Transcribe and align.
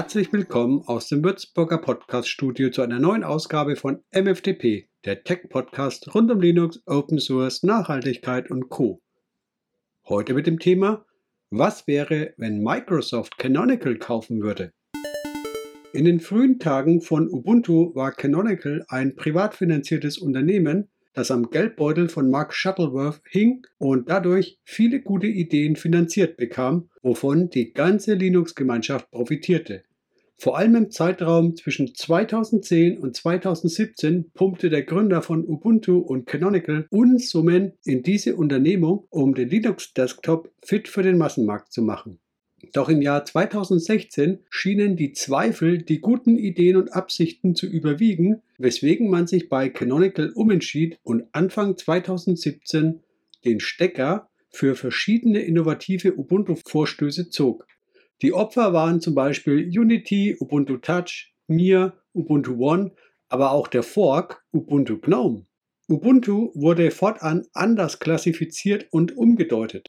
Herzlich 0.00 0.32
willkommen 0.32 0.80
aus 0.86 1.08
dem 1.08 1.22
Würzburger 1.22 1.76
Podcast 1.76 2.26
Studio 2.26 2.70
zu 2.70 2.80
einer 2.80 2.98
neuen 2.98 3.22
Ausgabe 3.22 3.76
von 3.76 4.02
MFTP, 4.14 4.88
der 5.04 5.24
Tech-Podcast 5.24 6.14
rund 6.14 6.30
um 6.30 6.40
Linux, 6.40 6.82
Open 6.86 7.18
Source, 7.18 7.62
Nachhaltigkeit 7.64 8.50
und 8.50 8.70
Co. 8.70 9.02
Heute 10.08 10.32
mit 10.32 10.46
dem 10.46 10.58
Thema 10.58 11.04
Was 11.50 11.86
wäre, 11.86 12.32
wenn 12.38 12.62
Microsoft 12.62 13.36
Canonical 13.36 13.98
kaufen 13.98 14.40
würde? 14.40 14.72
In 15.92 16.06
den 16.06 16.20
frühen 16.20 16.58
Tagen 16.58 17.02
von 17.02 17.28
Ubuntu 17.28 17.94
war 17.94 18.12
Canonical 18.12 18.86
ein 18.88 19.16
privat 19.16 19.54
finanziertes 19.54 20.16
Unternehmen, 20.16 20.88
das 21.12 21.30
am 21.30 21.50
Geldbeutel 21.50 22.08
von 22.08 22.30
Mark 22.30 22.54
Shuttleworth 22.54 23.20
hing 23.28 23.66
und 23.76 24.08
dadurch 24.08 24.58
viele 24.64 25.02
gute 25.02 25.26
Ideen 25.26 25.76
finanziert 25.76 26.38
bekam, 26.38 26.88
wovon 27.02 27.50
die 27.50 27.74
ganze 27.74 28.14
Linux-Gemeinschaft 28.14 29.10
profitierte. 29.10 29.84
Vor 30.40 30.56
allem 30.56 30.74
im 30.74 30.90
Zeitraum 30.90 31.54
zwischen 31.54 31.94
2010 31.94 32.96
und 32.96 33.14
2017 33.14 34.30
pumpte 34.32 34.70
der 34.70 34.84
Gründer 34.84 35.20
von 35.20 35.44
Ubuntu 35.46 35.98
und 35.98 36.24
Canonical 36.24 36.86
Unsummen 36.88 37.72
in 37.84 38.02
diese 38.02 38.36
Unternehmung, 38.36 39.06
um 39.10 39.34
den 39.34 39.50
Linux-Desktop 39.50 40.50
fit 40.62 40.88
für 40.88 41.02
den 41.02 41.18
Massenmarkt 41.18 41.74
zu 41.74 41.82
machen. 41.82 42.20
Doch 42.72 42.88
im 42.88 43.02
Jahr 43.02 43.26
2016 43.26 44.38
schienen 44.48 44.96
die 44.96 45.12
Zweifel, 45.12 45.76
die 45.76 46.00
guten 46.00 46.38
Ideen 46.38 46.76
und 46.76 46.94
Absichten 46.94 47.54
zu 47.54 47.66
überwiegen, 47.66 48.40
weswegen 48.56 49.10
man 49.10 49.26
sich 49.26 49.50
bei 49.50 49.68
Canonical 49.68 50.32
umentschied 50.34 50.98
und 51.02 51.24
Anfang 51.32 51.76
2017 51.76 53.00
den 53.44 53.60
Stecker 53.60 54.30
für 54.48 54.74
verschiedene 54.74 55.42
innovative 55.42 56.16
Ubuntu-Vorstöße 56.16 57.28
zog. 57.28 57.66
Die 58.22 58.32
Opfer 58.32 58.72
waren 58.72 59.00
zum 59.00 59.14
Beispiel 59.14 59.66
Unity, 59.66 60.36
Ubuntu 60.38 60.76
Touch, 60.76 61.32
Mir, 61.46 61.94
Ubuntu 62.12 62.56
One, 62.58 62.92
aber 63.28 63.52
auch 63.52 63.68
der 63.68 63.82
Fork 63.82 64.44
Ubuntu 64.52 64.98
GNOME. 64.98 65.46
Ubuntu 65.88 66.50
wurde 66.54 66.90
fortan 66.90 67.46
anders 67.52 67.98
klassifiziert 67.98 68.86
und 68.90 69.16
umgedeutet 69.16 69.88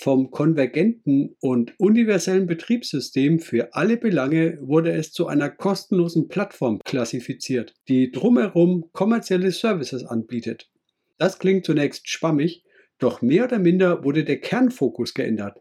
vom 0.00 0.30
konvergenten 0.30 1.36
und 1.40 1.74
universellen 1.78 2.46
Betriebssystem 2.46 3.40
für 3.40 3.74
alle 3.74 3.96
Belange 3.96 4.58
wurde 4.60 4.92
es 4.92 5.12
zu 5.12 5.26
einer 5.26 5.50
kostenlosen 5.50 6.28
Plattform 6.28 6.78
klassifiziert, 6.84 7.74
die 7.88 8.12
drumherum 8.12 8.90
kommerzielle 8.92 9.50
Services 9.50 10.04
anbietet. 10.04 10.70
Das 11.18 11.40
klingt 11.40 11.66
zunächst 11.66 12.08
schwammig, 12.08 12.64
doch 12.98 13.22
mehr 13.22 13.44
oder 13.44 13.58
minder 13.58 14.04
wurde 14.04 14.24
der 14.24 14.40
Kernfokus 14.40 15.14
geändert. 15.14 15.60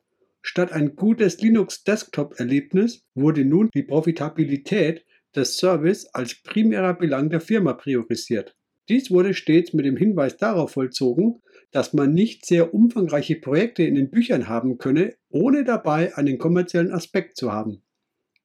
Statt 0.49 0.71
ein 0.71 0.95
gutes 0.95 1.41
Linux-Desktop-Erlebnis 1.41 3.05
wurde 3.13 3.43
nun 3.43 3.69
die 3.73 3.83
Profitabilität 3.83 5.05
des 5.35 5.57
Service 5.57 6.07
als 6.13 6.41
primärer 6.41 6.93
Belang 6.93 7.29
der 7.29 7.41
Firma 7.41 7.73
priorisiert. 7.73 8.55
Dies 8.87 9.11
wurde 9.11 9.33
stets 9.33 9.73
mit 9.73 9.85
dem 9.85 9.97
Hinweis 9.97 10.37
darauf 10.37 10.71
vollzogen, 10.71 11.41
dass 11.71 11.91
man 11.91 12.13
nicht 12.13 12.45
sehr 12.45 12.73
umfangreiche 12.73 13.35
Projekte 13.35 13.83
in 13.83 13.95
den 13.95 14.09
Büchern 14.09 14.47
haben 14.47 14.77
könne, 14.77 15.15
ohne 15.27 15.65
dabei 15.65 16.15
einen 16.15 16.37
kommerziellen 16.37 16.93
Aspekt 16.93 17.35
zu 17.35 17.51
haben. 17.51 17.83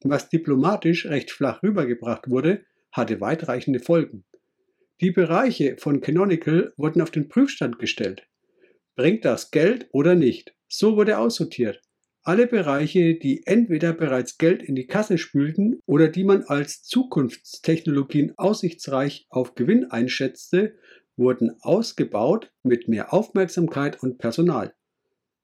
Was 0.02 0.28
diplomatisch 0.28 1.06
recht 1.06 1.30
flach 1.30 1.62
rübergebracht 1.62 2.28
wurde, 2.28 2.64
hatte 2.90 3.20
weitreichende 3.20 3.78
Folgen. 3.78 4.24
Die 5.00 5.12
Bereiche 5.12 5.76
von 5.78 6.00
Canonical 6.00 6.72
wurden 6.76 7.00
auf 7.00 7.12
den 7.12 7.28
Prüfstand 7.28 7.78
gestellt. 7.78 8.26
Bringt 8.96 9.24
das 9.24 9.52
Geld 9.52 9.88
oder 9.92 10.16
nicht? 10.16 10.52
So 10.66 10.96
wurde 10.96 11.18
aussortiert. 11.18 11.80
Alle 12.24 12.46
Bereiche, 12.46 13.16
die 13.16 13.46
entweder 13.46 13.92
bereits 13.92 14.38
Geld 14.38 14.62
in 14.62 14.76
die 14.76 14.86
Kasse 14.86 15.18
spülten 15.18 15.80
oder 15.86 16.06
die 16.06 16.22
man 16.22 16.44
als 16.44 16.84
Zukunftstechnologien 16.84 18.34
aussichtsreich 18.36 19.26
auf 19.28 19.56
Gewinn 19.56 19.90
einschätzte, 19.90 20.76
wurden 21.16 21.56
ausgebaut 21.62 22.52
mit 22.62 22.86
mehr 22.86 23.12
Aufmerksamkeit 23.12 24.00
und 24.04 24.18
Personal. 24.18 24.72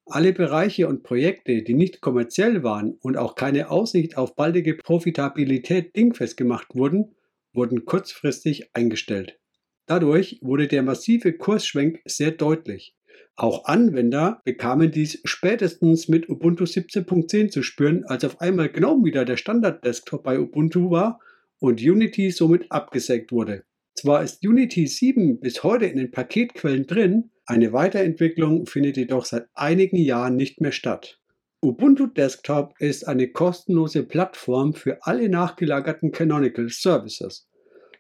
Alle 0.06 0.32
Bereiche 0.32 0.86
und 0.86 1.02
Projekte, 1.02 1.62
die 1.62 1.74
nicht 1.74 2.00
kommerziell 2.00 2.62
waren 2.62 2.96
und 3.00 3.16
auch 3.16 3.34
keine 3.34 3.70
Aussicht 3.70 4.16
auf 4.16 4.36
baldige 4.36 4.74
Profitabilität 4.76 5.96
dingfest 5.96 6.36
gemacht 6.36 6.68
wurden, 6.74 7.16
wurden 7.52 7.86
kurzfristig 7.86 8.70
eingestellt. 8.72 9.38
Dadurch 9.86 10.38
wurde 10.42 10.68
der 10.68 10.84
massive 10.84 11.32
Kursschwenk 11.32 12.00
sehr 12.04 12.30
deutlich. 12.30 12.94
Auch 13.38 13.66
Anwender 13.66 14.40
bekamen 14.44 14.90
dies 14.90 15.20
spätestens 15.22 16.08
mit 16.08 16.28
Ubuntu 16.28 16.64
17.10 16.64 17.50
zu 17.50 17.62
spüren, 17.62 18.04
als 18.04 18.24
auf 18.24 18.40
einmal 18.40 18.68
GNOME 18.68 19.04
wieder 19.04 19.24
der 19.24 19.36
Standard-Desktop 19.36 20.24
bei 20.24 20.40
Ubuntu 20.40 20.90
war 20.90 21.20
und 21.60 21.80
Unity 21.80 22.32
somit 22.32 22.72
abgesägt 22.72 23.30
wurde. 23.30 23.62
Zwar 23.94 24.24
ist 24.24 24.44
Unity 24.44 24.88
7 24.88 25.38
bis 25.38 25.62
heute 25.62 25.86
in 25.86 25.98
den 25.98 26.10
Paketquellen 26.10 26.88
drin, 26.88 27.30
eine 27.46 27.72
Weiterentwicklung 27.72 28.66
findet 28.66 28.96
jedoch 28.96 29.24
seit 29.24 29.46
einigen 29.54 29.98
Jahren 29.98 30.34
nicht 30.34 30.60
mehr 30.60 30.72
statt. 30.72 31.20
Ubuntu 31.62 32.08
Desktop 32.08 32.74
ist 32.80 33.06
eine 33.06 33.28
kostenlose 33.28 34.02
Plattform 34.02 34.74
für 34.74 34.98
alle 35.02 35.28
nachgelagerten 35.28 36.10
Canonical 36.10 36.70
Services. 36.70 37.48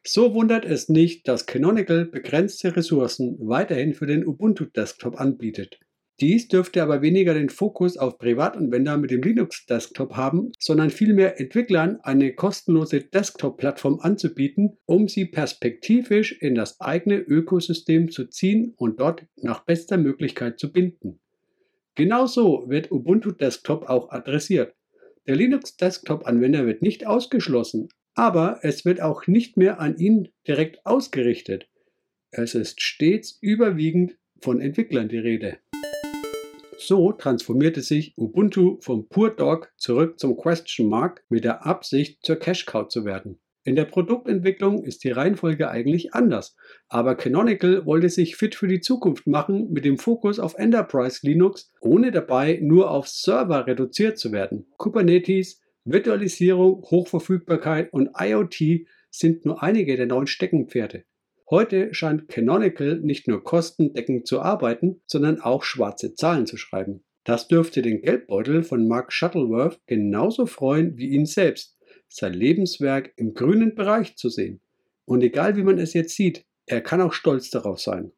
So 0.04 0.34
wundert 0.34 0.64
es 0.64 0.88
nicht, 0.88 1.28
dass 1.28 1.46
Canonical 1.46 2.06
begrenzte 2.06 2.76
Ressourcen 2.76 3.36
weiterhin 3.40 3.94
für 3.94 4.06
den 4.06 4.26
Ubuntu 4.26 4.64
Desktop 4.64 5.20
anbietet. 5.20 5.78
Dies 6.20 6.48
dürfte 6.48 6.82
aber 6.82 7.00
weniger 7.00 7.32
den 7.32 7.48
Fokus 7.48 7.96
auf 7.96 8.18
Privatanwender 8.18 8.96
mit 8.96 9.12
dem 9.12 9.22
Linux 9.22 9.66
Desktop 9.66 10.16
haben, 10.16 10.50
sondern 10.58 10.90
vielmehr 10.90 11.38
Entwicklern 11.38 12.00
eine 12.02 12.34
kostenlose 12.34 13.02
Desktop-Plattform 13.02 14.00
anzubieten, 14.00 14.78
um 14.84 15.06
sie 15.06 15.26
perspektivisch 15.26 16.32
in 16.32 16.56
das 16.56 16.80
eigene 16.80 17.18
Ökosystem 17.18 18.10
zu 18.10 18.26
ziehen 18.26 18.74
und 18.76 18.98
dort 18.98 19.26
nach 19.36 19.64
bester 19.64 19.96
Möglichkeit 19.96 20.58
zu 20.58 20.72
binden. 20.72 21.20
Genauso 21.94 22.64
wird 22.68 22.90
Ubuntu 22.90 23.30
Desktop 23.30 23.88
auch 23.88 24.10
adressiert. 24.10 24.74
Der 25.28 25.36
Linux 25.36 25.76
Desktop-Anwender 25.76 26.66
wird 26.66 26.82
nicht 26.82 27.06
ausgeschlossen, 27.06 27.90
aber 28.18 28.58
es 28.62 28.84
wird 28.84 29.00
auch 29.00 29.28
nicht 29.28 29.56
mehr 29.56 29.78
an 29.78 29.96
ihn 29.96 30.28
direkt 30.48 30.84
ausgerichtet. 30.84 31.68
Es 32.32 32.56
ist 32.56 32.82
stets 32.82 33.38
überwiegend 33.40 34.18
von 34.40 34.60
Entwicklern 34.60 35.08
die 35.08 35.18
Rede. 35.18 35.58
So 36.78 37.12
transformierte 37.12 37.80
sich 37.80 38.14
Ubuntu 38.18 38.78
vom 38.80 39.08
Pure 39.08 39.36
Dog 39.36 39.72
zurück 39.76 40.18
zum 40.18 40.36
Question 40.36 40.88
Mark 40.88 41.22
mit 41.28 41.44
der 41.44 41.64
Absicht, 41.64 42.18
zur 42.24 42.36
Cash 42.36 42.66
Cow 42.66 42.88
zu 42.88 43.04
werden. 43.04 43.38
In 43.62 43.76
der 43.76 43.84
Produktentwicklung 43.84 44.82
ist 44.82 45.04
die 45.04 45.12
Reihenfolge 45.12 45.70
eigentlich 45.70 46.12
anders, 46.12 46.56
aber 46.88 47.14
Canonical 47.14 47.86
wollte 47.86 48.08
sich 48.08 48.34
fit 48.34 48.56
für 48.56 48.66
die 48.66 48.80
Zukunft 48.80 49.28
machen 49.28 49.70
mit 49.70 49.84
dem 49.84 49.96
Fokus 49.96 50.40
auf 50.40 50.56
Enterprise 50.56 51.20
Linux, 51.22 51.70
ohne 51.80 52.10
dabei 52.10 52.58
nur 52.62 52.90
auf 52.90 53.06
Server 53.06 53.68
reduziert 53.68 54.18
zu 54.18 54.32
werden. 54.32 54.66
Kubernetes, 54.76 55.60
Virtualisierung, 55.90 56.82
Hochverfügbarkeit 56.82 57.92
und 57.94 58.10
IoT 58.18 58.86
sind 59.10 59.46
nur 59.46 59.62
einige 59.62 59.96
der 59.96 60.06
neuen 60.06 60.26
Steckenpferde. 60.26 61.04
Heute 61.48 61.94
scheint 61.94 62.28
Canonical 62.28 63.00
nicht 63.00 63.26
nur 63.26 63.42
kostendeckend 63.42 64.26
zu 64.26 64.42
arbeiten, 64.42 65.00
sondern 65.06 65.40
auch 65.40 65.62
schwarze 65.62 66.14
Zahlen 66.14 66.44
zu 66.44 66.58
schreiben. 66.58 67.04
Das 67.24 67.48
dürfte 67.48 67.80
den 67.80 68.02
Geldbeutel 68.02 68.64
von 68.64 68.86
Mark 68.86 69.14
Shuttleworth 69.14 69.80
genauso 69.86 70.44
freuen 70.44 70.98
wie 70.98 71.08
ihn 71.08 71.24
selbst, 71.24 71.78
sein 72.08 72.34
Lebenswerk 72.34 73.12
im 73.16 73.32
grünen 73.32 73.74
Bereich 73.74 74.16
zu 74.16 74.28
sehen. 74.28 74.60
Und 75.06 75.22
egal 75.22 75.56
wie 75.56 75.62
man 75.62 75.78
es 75.78 75.94
jetzt 75.94 76.14
sieht, 76.14 76.44
er 76.66 76.82
kann 76.82 77.00
auch 77.00 77.14
stolz 77.14 77.48
darauf 77.48 77.80
sein. 77.80 78.12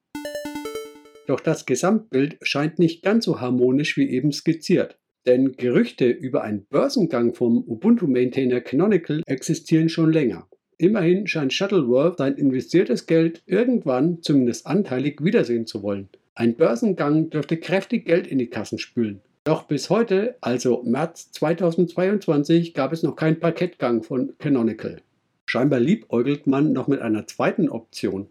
Doch 1.29 1.39
das 1.39 1.67
Gesamtbild 1.67 2.39
scheint 2.43 2.81
nicht 2.81 3.05
ganz 3.05 3.27
so 3.27 3.41
harmonisch 3.41 3.97
wie 3.97 4.11
eben 4.11 4.33
skizziert. 4.33 5.00
Denn 5.27 5.53
Gerüchte 5.53 6.09
über 6.09 6.43
einen 6.43 6.65
Börsengang 6.67 7.35
vom 7.35 7.59
Ubuntu-Maintainer 7.67 8.61
Canonical 8.61 9.23
existieren 9.27 9.89
schon 9.89 10.13
länger. 10.13 10.47
Immerhin 10.79 11.27
scheint 11.27 11.53
Shuttleworth 11.53 12.19
sein 12.19 12.37
investiertes 12.37 13.07
Geld 13.07 13.43
irgendwann, 13.45 14.23
zumindest 14.23 14.67
anteilig, 14.67 15.23
wiedersehen 15.23 15.67
zu 15.67 15.83
wollen. 15.83 16.09
Ein 16.35 16.57
Börsengang 16.57 17.29
dürfte 17.29 17.59
kräftig 17.59 18.07
Geld 18.07 18.27
in 18.27 18.39
die 18.39 18.47
Kassen 18.47 18.79
spülen. 18.79 19.21
Doch 19.45 19.65
bis 19.65 19.91
heute, 19.91 20.37
also 20.41 20.83
März 20.85 21.33
2022, 21.33 22.73
gab 22.73 22.93
es 22.93 23.03
noch 23.03 23.17
keinen 23.17 23.41
Parkettgang 23.41 24.03
von 24.03 24.33
Canonical. 24.39 25.03
Scheinbar 25.45 25.81
liebäugelt 25.81 26.47
man 26.47 26.73
noch 26.73 26.89
mit 26.89 27.01
einer 27.01 27.27
zweiten 27.27 27.69
Option, 27.69 28.29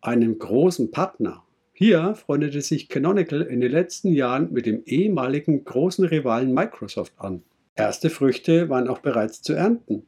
einem 0.00 0.38
großen 0.38 0.90
Partner. 0.90 1.44
Hier 1.82 2.14
freundete 2.14 2.60
sich 2.60 2.90
Canonical 2.90 3.40
in 3.40 3.62
den 3.62 3.72
letzten 3.72 4.12
Jahren 4.12 4.52
mit 4.52 4.66
dem 4.66 4.82
ehemaligen 4.84 5.64
großen 5.64 6.04
Rivalen 6.04 6.52
Microsoft 6.52 7.14
an. 7.16 7.42
Erste 7.74 8.10
Früchte 8.10 8.68
waren 8.68 8.86
auch 8.86 8.98
bereits 8.98 9.40
zu 9.40 9.54
ernten. 9.54 10.02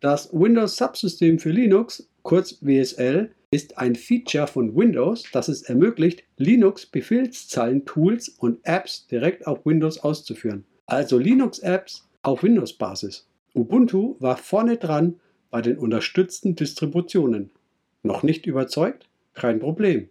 Das 0.00 0.30
Windows 0.34 0.76
Subsystem 0.76 1.38
für 1.38 1.48
Linux, 1.48 2.10
kurz 2.20 2.58
WSL, 2.60 3.30
ist 3.50 3.78
ein 3.78 3.94
Feature 3.94 4.48
von 4.48 4.76
Windows, 4.76 5.24
das 5.32 5.48
es 5.48 5.62
ermöglicht, 5.62 6.24
Linux-Befehlszeilen-Tools 6.36 8.28
und 8.28 8.58
Apps 8.64 9.06
direkt 9.06 9.46
auf 9.46 9.64
Windows 9.64 10.00
auszuführen. 10.00 10.66
Also 10.84 11.16
Linux-Apps 11.16 12.06
auf 12.20 12.42
Windows-Basis. 12.42 13.26
Ubuntu 13.54 14.16
war 14.18 14.36
vorne 14.36 14.76
dran 14.76 15.18
bei 15.48 15.62
den 15.62 15.78
unterstützten 15.78 16.54
Distributionen. 16.54 17.48
Noch 18.02 18.22
nicht 18.22 18.44
überzeugt? 18.44 19.08
Kein 19.32 19.58
Problem. 19.58 20.10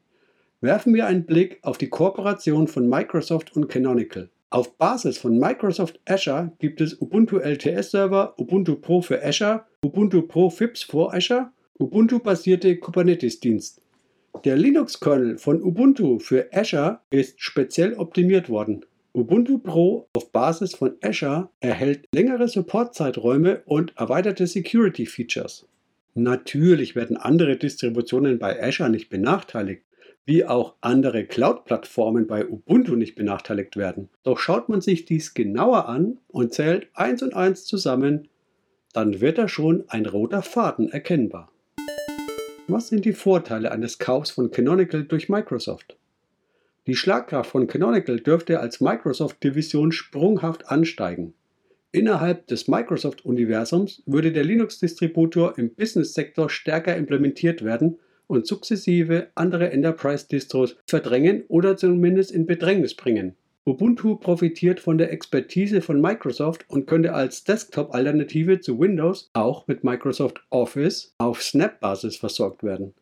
Werfen 0.60 0.96
wir 0.96 1.06
einen 1.06 1.28
Blick 1.28 1.60
auf 1.62 1.78
die 1.78 1.90
Kooperation 1.90 2.68
von 2.68 2.90
Microsoft 2.90 3.56
und 3.56 3.68
Canonical. 3.70 4.32
Auf 4.50 4.76
Basis 4.78 5.20
von 5.20 5.38
Microsoft 5.38 6.00
Azure 6.06 6.52
gibt 6.58 6.82
es 6.82 7.00
Ubuntu 7.00 7.38
LTS 7.38 7.92
Server, 7.92 8.34
Ubuntu 8.40 8.76
Pro 8.76 9.04
für 9.04 9.24
Azure, 9.24 9.66
Ubuntu 9.84 10.24
Pro 10.24 10.50
FIPS 10.50 10.82
für 10.82 11.14
Azure, 11.14 11.52
Ubuntu-basierte 11.80 12.78
Kubernetes-Dienst. 12.78 13.82
Der 14.46 14.56
Linux-Kernel 14.56 15.38
von 15.38 15.62
Ubuntu 15.62 16.18
für 16.18 16.48
Azure 16.52 17.02
ist 17.12 17.40
speziell 17.40 17.94
optimiert 17.94 18.50
worden. 18.50 18.84
Ubuntu 19.14 19.60
Pro 19.60 20.08
auf 20.14 20.32
Basis 20.32 20.74
von 20.74 20.96
Azure 21.04 21.50
erhält 21.60 22.06
längere 22.12 22.48
Supportzeiträume 22.48 23.62
und 23.66 23.96
erweiterte 23.96 24.48
Security-Features. 24.48 25.68
Natürlich 26.16 26.96
werden 26.96 27.16
andere 27.16 27.58
Distributionen 27.58 28.40
bei 28.40 28.60
Azure 28.60 28.90
nicht 28.90 29.10
benachteiligt 29.10 29.84
wie 30.28 30.46
auch 30.46 30.76
andere 30.82 31.26
Cloud-Plattformen 31.26 32.28
bei 32.28 32.46
Ubuntu 32.46 32.98
nicht 32.98 33.16
benachteiligt 33.16 33.78
werden. 33.78 34.10
Doch 34.24 34.40
schaut 34.40 34.68
man 34.68 34.82
sich 34.82 35.06
dies 35.06 35.34
genauer 35.34 35.88
an 35.88 36.20
und 36.28 36.54
zählt 36.54 36.90
eins 36.94 37.24
und 37.24 37.34
eins 37.34 37.64
zusammen, 37.64 38.28
dann 38.92 39.22
wird 39.22 39.38
da 39.38 39.48
schon 39.48 39.86
ein 39.88 40.06
roter 40.06 40.42
Faden 40.42 40.90
erkennbar. 40.90 41.50
Was 42.68 42.90
sind 42.90 43.06
die 43.06 43.14
Vorteile 43.14 43.72
eines 43.72 44.00
Kaufs 44.00 44.32
von 44.32 44.52
Canonical 44.52 45.06
durch 45.06 45.30
Microsoft? 45.30 45.96
Die 46.88 46.96
Schlagkraft 46.96 47.50
von 47.50 47.68
Canonical 47.68 48.20
dürfte 48.20 48.60
als 48.60 48.82
Microsoft-Division 48.82 49.94
sprunghaft 49.94 50.70
ansteigen. 50.70 51.36
Innerhalb 51.94 52.48
des 52.48 52.68
Microsoft-Universums 52.68 54.04
würde 54.06 54.34
der 54.34 54.44
Linux-Distributor 54.44 55.58
im 55.58 55.74
Business-Sektor 55.74 56.50
stärker 56.50 56.98
implementiert 56.98 57.64
werden 57.64 57.98
und 58.28 58.46
sukzessive 58.46 59.28
andere 59.36 59.72
Enterprise-Distros 59.72 60.76
verdrängen 60.86 61.44
oder 61.48 61.78
zumindest 61.78 62.32
in 62.32 62.46
Bedrängnis 62.46 62.96
bringen. 62.96 63.36
Ubuntu 63.66 64.16
profitiert 64.16 64.80
von 64.80 64.98
der 64.98 65.12
Expertise 65.12 65.82
von 65.82 66.00
Microsoft 66.00 66.66
und 66.70 66.88
könnte 66.88 67.14
als 67.14 67.44
Desktop-Alternative 67.44 68.62
zu 68.62 68.80
Windows 68.80 69.30
auch 69.34 69.68
mit 69.68 69.84
Microsoft 69.84 70.42
Office 70.52 71.14
auf 71.18 71.44
Snap-Basis 71.44 72.16
versorgt 72.16 72.64
werden. 72.64 72.94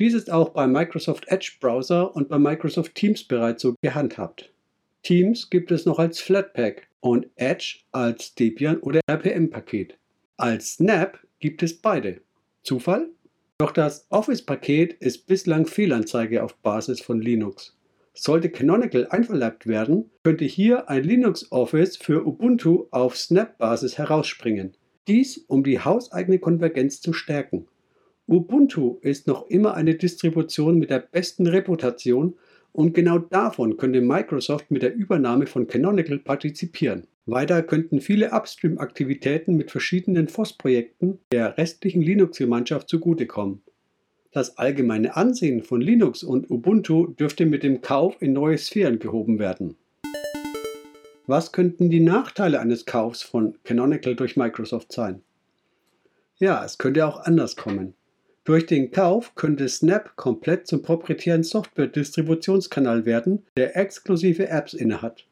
Dies 0.00 0.14
ist 0.14 0.32
auch 0.32 0.48
beim 0.48 0.72
Microsoft 0.72 1.28
Edge 1.28 1.52
Browser 1.60 2.16
und 2.16 2.28
bei 2.28 2.38
Microsoft 2.38 2.96
Teams 2.96 3.22
bereits 3.22 3.62
so 3.62 3.76
gehandhabt. 3.80 4.52
Teams 5.04 5.50
gibt 5.50 5.70
es 5.70 5.86
noch 5.86 6.00
als 6.00 6.18
Flatpak 6.18 6.88
und 6.98 7.28
Edge 7.36 7.78
als 7.92 8.34
Debian 8.34 8.78
oder 8.78 9.00
RPM-Paket. 9.06 9.96
Als 10.36 10.74
Snap 10.74 11.20
gibt 11.38 11.62
es 11.62 11.80
beide. 11.80 12.22
Zufall? 12.64 13.10
Doch 13.62 13.70
das 13.70 14.08
Office-Paket 14.10 14.94
ist 14.94 15.28
bislang 15.28 15.66
Fehlanzeige 15.66 16.42
auf 16.42 16.56
Basis 16.56 17.00
von 17.00 17.20
Linux. 17.20 17.78
Sollte 18.12 18.50
Canonical 18.50 19.06
einverleibt 19.06 19.68
werden, 19.68 20.10
könnte 20.24 20.44
hier 20.44 20.90
ein 20.90 21.04
Linux 21.04 21.52
Office 21.52 21.96
für 21.96 22.26
Ubuntu 22.26 22.88
auf 22.90 23.16
Snap-Basis 23.16 23.98
herausspringen. 23.98 24.76
Dies, 25.06 25.44
um 25.46 25.62
die 25.62 25.78
hauseigene 25.78 26.40
Konvergenz 26.40 27.00
zu 27.00 27.12
stärken. 27.12 27.68
Ubuntu 28.26 28.98
ist 29.00 29.28
noch 29.28 29.46
immer 29.46 29.74
eine 29.74 29.94
Distribution 29.94 30.80
mit 30.80 30.90
der 30.90 30.98
besten 30.98 31.46
Reputation 31.46 32.34
und 32.72 32.94
genau 32.94 33.18
davon 33.18 33.76
könnte 33.76 34.00
Microsoft 34.00 34.70
mit 34.70 34.82
der 34.82 34.94
Übernahme 34.94 35.46
von 35.46 35.66
Canonical 35.66 36.18
partizipieren. 36.18 37.06
Weiter 37.26 37.62
könnten 37.62 38.00
viele 38.00 38.32
Upstream-Aktivitäten 38.32 39.56
mit 39.56 39.70
verschiedenen 39.70 40.28
FOSS-Projekten 40.28 41.18
der 41.30 41.56
restlichen 41.56 42.02
Linux-Gemeinschaft 42.02 42.88
zugutekommen. 42.88 43.62
Das 44.32 44.56
allgemeine 44.56 45.14
Ansehen 45.14 45.62
von 45.62 45.80
Linux 45.80 46.22
und 46.22 46.50
Ubuntu 46.50 47.08
dürfte 47.08 47.46
mit 47.46 47.62
dem 47.62 47.82
Kauf 47.82 48.20
in 48.20 48.32
neue 48.32 48.58
Sphären 48.58 48.98
gehoben 48.98 49.38
werden. 49.38 49.76
Was 51.26 51.52
könnten 51.52 51.90
die 51.90 52.00
Nachteile 52.00 52.58
eines 52.58 52.86
Kaufs 52.86 53.22
von 53.22 53.56
Canonical 53.62 54.16
durch 54.16 54.36
Microsoft 54.36 54.90
sein? 54.90 55.22
Ja, 56.38 56.64
es 56.64 56.78
könnte 56.78 57.06
auch 57.06 57.20
anders 57.20 57.54
kommen. 57.54 57.94
Durch 58.44 58.66
den 58.66 58.90
Kauf 58.90 59.36
könnte 59.36 59.68
Snap 59.68 60.16
komplett 60.16 60.66
zum 60.66 60.82
proprietären 60.82 61.44
Software-Distributionskanal 61.44 63.06
werden, 63.06 63.44
der 63.56 63.76
exklusive 63.76 64.48
Apps 64.48 64.74
innehat. 64.74 65.26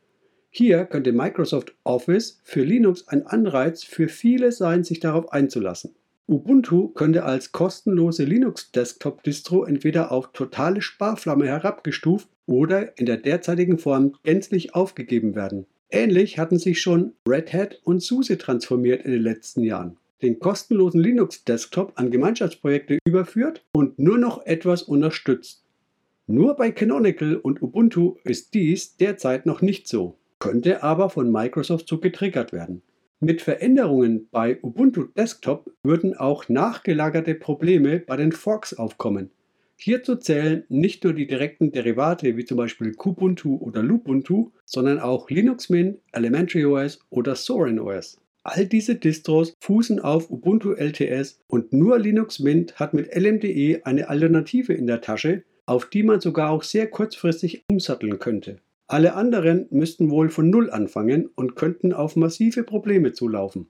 Hier 0.48 0.84
könnte 0.84 1.12
Microsoft 1.12 1.74
Office 1.82 2.40
für 2.44 2.62
Linux 2.62 3.08
ein 3.08 3.26
Anreiz 3.26 3.82
für 3.82 4.08
viele 4.08 4.52
sein, 4.52 4.84
sich 4.84 5.00
darauf 5.00 5.32
einzulassen. 5.32 5.94
Ubuntu 6.28 6.88
könnte 6.88 7.24
als 7.24 7.50
kostenlose 7.50 8.22
Linux-Desktop-Distro 8.22 9.64
entweder 9.64 10.12
auf 10.12 10.30
totale 10.32 10.80
Sparflamme 10.80 11.46
herabgestuft 11.46 12.28
oder 12.46 12.96
in 12.96 13.06
der 13.06 13.16
derzeitigen 13.16 13.78
Form 13.78 14.14
gänzlich 14.22 14.76
aufgegeben 14.76 15.34
werden. 15.34 15.66
Ähnlich 15.90 16.38
hatten 16.38 16.60
sich 16.60 16.80
schon 16.80 17.14
Red 17.26 17.52
Hat 17.52 17.80
und 17.82 18.00
SUSE 18.00 18.38
transformiert 18.38 19.04
in 19.04 19.10
den 19.10 19.22
letzten 19.22 19.64
Jahren. 19.64 19.96
Den 20.22 20.38
kostenlosen 20.38 21.00
Linux-Desktop 21.00 21.93
an 21.96 22.11
Gemeinschaftsprojekte 22.11 22.99
überführt 23.05 23.64
und 23.72 23.99
nur 23.99 24.19
noch 24.19 24.46
etwas 24.46 24.82
unterstützt. 24.82 25.64
Nur 26.26 26.55
bei 26.55 26.70
Canonical 26.70 27.37
und 27.37 27.62
Ubuntu 27.62 28.17
ist 28.25 28.55
dies 28.55 28.96
derzeit 28.96 29.46
noch 29.46 29.62
nicht 29.62 29.88
so 29.88 30.20
könnte 30.40 30.82
aber 30.82 31.11
von 31.11 31.31
Microsoft 31.31 31.87
so 31.87 31.99
getriggert 31.99 32.52
werden. 32.52 32.82
Mit 33.20 33.43
Veränderungen 33.43 34.28
bei 34.32 34.58
Ubuntu 34.62 35.05
Desktop 35.17 35.70
würden 35.82 36.17
auch 36.17 36.49
nachgelagerte 36.49 37.34
Probleme 37.34 38.00
bei 38.00 38.17
den 38.17 38.32
Forks 38.32 38.72
aufkommen. 38.72 39.31
Hierzu 39.76 40.17
zählen 40.17 40.64
nicht 40.69 41.05
nur 41.05 41.12
die 41.12 41.26
direkten 41.26 41.70
Derivate 41.70 42.37
wie 42.37 42.44
zum 42.44 42.56
Beispiel 42.56 42.94
Kubuntu 42.94 43.56
oder 43.56 43.82
Lubuntu, 43.82 44.50
sondern 44.64 44.99
auch 44.99 45.31
Linux 45.31 45.69
Mint, 45.69 45.99
Elementary 46.12 46.64
OS 46.64 47.00
oder 47.11 47.34
Soren 47.34 47.78
OS. 47.78 48.19
All 48.52 48.67
diese 48.67 48.97
Distros 48.97 49.55
fußen 49.61 50.00
auf 50.00 50.29
Ubuntu 50.29 50.73
LTS 50.73 51.38
und 51.47 51.73
nur 51.73 52.00
Linux 52.00 52.41
Mint 52.41 52.81
hat 52.81 52.94
mit 52.94 53.14
LMDE 53.14 53.82
eine 53.85 54.08
Alternative 54.08 54.73
in 54.73 54.88
der 54.88 55.00
Tasche, 55.00 55.44
auf 55.67 55.88
die 55.88 56.02
man 56.02 56.20
sogar 56.20 56.50
auch 56.50 56.64
sehr 56.64 56.88
kurzfristig 56.88 57.64
umsatteln 57.70 58.19
könnte. 58.19 58.56
Alle 58.89 59.15
anderen 59.15 59.69
müssten 59.70 60.10
wohl 60.10 60.31
von 60.31 60.51
Null 60.51 60.69
anfangen 60.69 61.31
und 61.36 61.55
könnten 61.55 61.93
auf 61.93 62.17
massive 62.17 62.65
Probleme 62.65 63.13
zulaufen. 63.13 63.69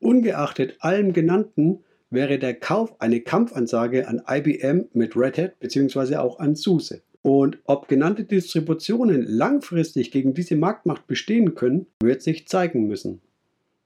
Ungeachtet 0.00 0.78
allem 0.80 1.12
Genannten 1.12 1.84
wäre 2.10 2.40
der 2.40 2.54
Kauf 2.54 3.00
eine 3.00 3.20
Kampfansage 3.20 4.08
an 4.08 4.20
IBM 4.28 4.88
mit 4.92 5.14
Red 5.14 5.38
Hat 5.38 5.60
bzw. 5.60 6.16
auch 6.16 6.40
an 6.40 6.56
SUSE. 6.56 7.02
Und 7.22 7.58
ob 7.64 7.86
genannte 7.86 8.24
Distributionen 8.24 9.22
langfristig 9.22 10.10
gegen 10.10 10.34
diese 10.34 10.56
Marktmacht 10.56 11.06
bestehen 11.06 11.54
können, 11.54 11.86
wird 12.02 12.22
sich 12.22 12.48
zeigen 12.48 12.88
müssen. 12.88 13.20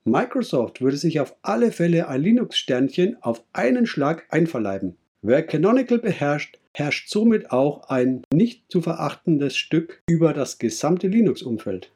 Microsoft 0.04 0.80
würde 0.80 0.96
sich 0.96 1.20
auf 1.20 1.36
alle 1.42 1.70
Fälle 1.70 2.08
ein 2.08 2.20
Linux-Sternchen 2.20 3.22
auf 3.22 3.44
einen 3.52 3.86
Schlag 3.86 4.26
einverleiben. 4.30 4.96
Wer 5.22 5.44
Canonical 5.44 6.00
beherrscht, 6.00 6.58
herrscht 6.74 7.08
somit 7.08 7.52
auch 7.52 7.88
ein 7.88 8.24
nicht 8.34 8.64
zu 8.68 8.80
verachtendes 8.80 9.56
Stück 9.56 10.02
über 10.08 10.32
das 10.32 10.58
gesamte 10.58 11.06
Linux-Umfeld. 11.06 11.92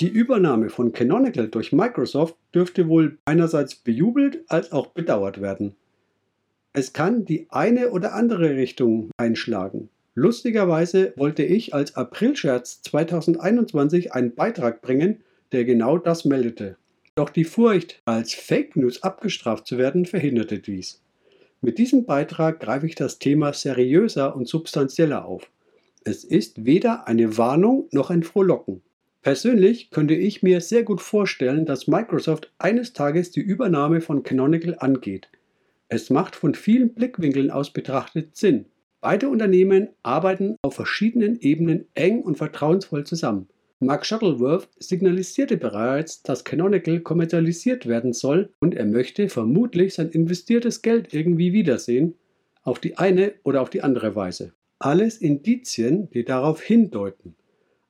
Die 0.00 0.08
Übernahme 0.08 0.70
von 0.70 0.92
Canonical 0.92 1.48
durch 1.48 1.70
Microsoft 1.72 2.36
dürfte 2.54 2.88
wohl 2.88 3.18
einerseits 3.26 3.74
bejubelt 3.74 4.44
als 4.48 4.72
auch 4.72 4.86
bedauert 4.86 5.42
werden. 5.42 5.74
Es 6.72 6.94
kann 6.94 7.26
die 7.26 7.46
eine 7.50 7.90
oder 7.90 8.14
andere 8.14 8.56
Richtung 8.56 9.10
einschlagen. 9.18 9.90
Lustigerweise 10.14 11.12
wollte 11.16 11.42
ich 11.42 11.74
als 11.74 11.94
Aprilscherz 11.94 12.80
2021 12.82 14.14
einen 14.14 14.34
Beitrag 14.34 14.80
bringen, 14.80 15.22
der 15.52 15.66
genau 15.66 15.98
das 15.98 16.24
meldete. 16.24 16.78
Doch 17.16 17.30
die 17.30 17.44
Furcht, 17.44 18.02
als 18.04 18.34
Fake 18.34 18.76
News 18.76 19.02
abgestraft 19.02 19.66
zu 19.66 19.78
werden, 19.78 20.04
verhinderte 20.04 20.58
dies. 20.58 21.02
Mit 21.62 21.78
diesem 21.78 22.04
Beitrag 22.04 22.60
greife 22.60 22.86
ich 22.86 22.94
das 22.94 23.18
Thema 23.18 23.54
seriöser 23.54 24.36
und 24.36 24.46
substanzieller 24.46 25.24
auf. 25.24 25.50
Es 26.04 26.24
ist 26.24 26.66
weder 26.66 27.08
eine 27.08 27.38
Warnung 27.38 27.88
noch 27.90 28.10
ein 28.10 28.22
Frohlocken. 28.22 28.82
Persönlich 29.22 29.90
könnte 29.90 30.14
ich 30.14 30.42
mir 30.42 30.60
sehr 30.60 30.82
gut 30.82 31.00
vorstellen, 31.00 31.64
dass 31.64 31.86
Microsoft 31.86 32.52
eines 32.58 32.92
Tages 32.92 33.30
die 33.30 33.40
Übernahme 33.40 34.02
von 34.02 34.22
Canonical 34.22 34.76
angeht. 34.78 35.30
Es 35.88 36.10
macht 36.10 36.36
von 36.36 36.54
vielen 36.54 36.92
Blickwinkeln 36.92 37.50
aus 37.50 37.72
betrachtet 37.72 38.36
Sinn. 38.36 38.66
Beide 39.00 39.30
Unternehmen 39.30 39.88
arbeiten 40.02 40.56
auf 40.60 40.74
verschiedenen 40.74 41.40
Ebenen 41.40 41.86
eng 41.94 42.20
und 42.20 42.36
vertrauensvoll 42.36 43.04
zusammen. 43.04 43.48
Mark 43.78 44.06
Shuttleworth 44.06 44.68
signalisierte 44.78 45.58
bereits, 45.58 46.22
dass 46.22 46.44
Canonical 46.44 47.00
kommerzialisiert 47.00 47.86
werden 47.86 48.14
soll 48.14 48.54
und 48.58 48.74
er 48.74 48.86
möchte 48.86 49.28
vermutlich 49.28 49.92
sein 49.92 50.08
investiertes 50.08 50.80
Geld 50.80 51.12
irgendwie 51.12 51.52
wiedersehen, 51.52 52.14
auf 52.62 52.78
die 52.78 52.96
eine 52.96 53.34
oder 53.44 53.60
auf 53.60 53.68
die 53.68 53.82
andere 53.82 54.16
Weise. 54.16 54.54
Alles 54.78 55.18
Indizien, 55.18 56.08
die 56.10 56.24
darauf 56.24 56.62
hindeuten. 56.62 57.34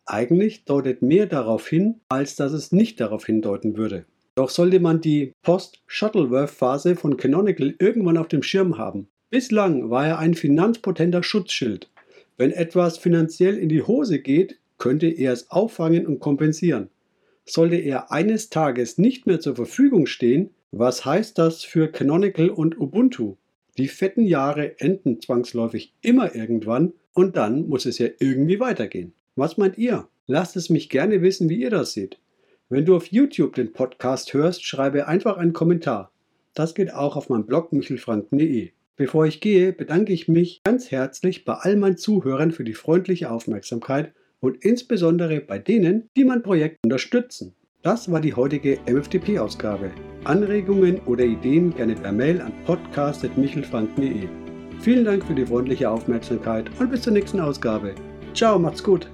Eigentlich 0.07 0.65
deutet 0.65 1.03
mehr 1.03 1.27
darauf 1.27 1.69
hin, 1.69 2.01
als 2.09 2.35
dass 2.35 2.53
es 2.53 2.73
nicht 2.73 3.01
darauf 3.01 3.25
hindeuten 3.25 3.77
würde. 3.77 4.07
Doch 4.35 4.51
sollte 4.51 4.81
man 4.81 5.01
die 5.01 5.35
Post-Shuttleworth-Phase 5.43 6.97
von 6.97 7.17
Canonical 7.17 7.77
irgendwann 7.79 8.19
auf 8.19 8.29
dem 8.29 8.43
Schirm 8.43 8.77
haben. 8.77 9.07
Bislang 9.31 9.89
war 9.89 10.07
er 10.07 10.19
ein 10.19 10.35
finanzpotenter 10.35 11.23
Schutzschild. 11.23 11.89
Wenn 12.37 12.51
etwas 12.51 12.99
finanziell 12.99 13.57
in 13.57 13.69
die 13.69 13.83
Hose 13.83 14.19
geht, 14.19 14.59
könnte 14.79 15.07
er 15.07 15.33
es 15.33 15.51
auffangen 15.51 16.07
und 16.07 16.21
kompensieren. 16.21 16.91
Sollte 17.45 17.77
er 17.77 18.11
eines 18.11 18.51
Tages 18.51 18.99
nicht 18.99 19.27
mehr 19.27 19.41
zur 19.41 19.57
Verfügung 19.57 20.07
stehen, 20.07 20.51
was 20.73 21.05
heißt 21.05 21.39
das 21.39 21.63
für 21.63 21.89
Canonical 21.89 22.51
und 22.51 22.79
Ubuntu? 22.79 23.37
Die 23.79 23.89
fetten 23.89 24.25
Jahre 24.25 24.81
enden 24.81 25.21
zwangsläufig 25.21 25.95
immer 26.03 26.35
irgendwann 26.35 26.93
und 27.13 27.37
dann 27.37 27.69
muss 27.69 27.87
es 27.87 27.99
ja 27.99 28.09
irgendwie 28.19 28.59
weitergehen. 28.59 29.13
Was 29.37 29.57
meint 29.59 29.79
ihr? 29.79 30.09
Lasst 30.27 30.57
es 30.57 30.71
mich 30.71 30.89
gerne 30.89 31.23
wissen, 31.23 31.49
wie 31.49 31.61
ihr 31.61 31.71
das 31.71 31.93
seht. 31.93 32.19
Wenn 32.69 32.85
du 32.85 32.97
auf 32.97 33.07
YouTube 33.07 33.55
den 33.55 33.73
Podcast 33.73 34.35
hörst, 34.35 34.65
schreibe 34.65 35.07
einfach 35.07 35.37
einen 35.37 35.53
Kommentar. 35.53 36.11
Das 36.55 36.75
geht 36.75 36.93
auch 36.93 37.17
auf 37.17 37.29
meinem 37.29 37.47
Blog 37.47 37.73
michelfranken.de. 37.73 38.71
Bevor 38.97 39.27
ich 39.27 39.41
gehe, 39.41 39.73
bedanke 39.73 40.13
ich 40.13 40.27
mich 40.27 40.63
ganz 40.65 40.91
herzlich 40.91 41.45
bei 41.45 41.53
all 41.53 41.77
meinen 41.77 41.99
Zuhörern 41.99 42.51
für 42.51 42.65
die 42.65 42.75
freundliche 42.75 43.31
Aufmerksamkeit 43.31 44.13
und 44.47 44.65
insbesondere 44.65 45.41
bei 45.41 45.59
denen, 45.59 46.09
die 46.17 46.25
mein 46.25 46.43
Projekt 46.43 46.79
unterstützen. 46.85 47.55
Das 47.83 48.11
war 48.11 48.21
die 48.21 48.35
heutige 48.35 48.79
MFTP-Ausgabe. 48.89 49.91
Anregungen 50.25 51.01
oder 51.07 51.25
Ideen 51.25 51.75
gerne 51.75 51.95
per 51.95 52.13
Mail 52.13 52.41
an 52.41 52.53
podcast.michelfranken.de. 52.65 54.29
Vielen 54.81 55.05
Dank 55.05 55.25
für 55.25 55.35
die 55.35 55.47
freundliche 55.47 55.89
Aufmerksamkeit 55.91 56.71
und 56.81 56.91
bis 56.91 57.03
zur 57.03 57.13
nächsten 57.13 57.41
Ausgabe. 57.41 57.95
Ciao, 58.35 58.59
macht's 58.59 58.83
gut! 58.83 59.09